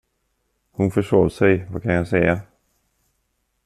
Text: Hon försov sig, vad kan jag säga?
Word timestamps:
Hon 0.71 0.91
försov 0.91 1.29
sig, 1.29 1.67
vad 1.71 1.83
kan 1.83 1.93
jag 1.93 2.07
säga? 2.07 2.41